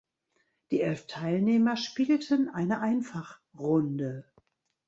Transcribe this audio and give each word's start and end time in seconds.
Die 0.71 0.81
elf 0.81 1.05
Teilnehmer 1.05 1.77
spielten 1.77 2.49
eine 2.49 2.79
Einfachrunde. 2.79 4.25